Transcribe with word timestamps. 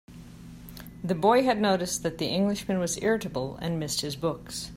The 1.03 1.13
boy 1.13 1.43
had 1.43 1.61
noticed 1.61 2.01
that 2.01 2.17
the 2.17 2.25
Englishman 2.25 2.79
was 2.79 2.97
irritable, 3.03 3.57
and 3.61 3.79
missed 3.79 4.01
his 4.01 4.15
books. 4.15 4.69